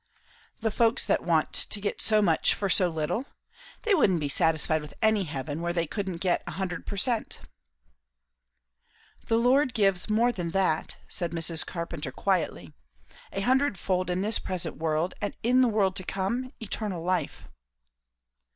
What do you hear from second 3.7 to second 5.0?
They wouldn't be satisfied with